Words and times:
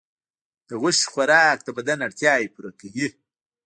د 0.67 0.71
غوښې 0.81 1.05
خوراک 1.11 1.57
د 1.63 1.69
بدن 1.77 1.99
اړتیاوې 2.07 2.51
پوره 2.53 2.71
کوي. 2.79 3.07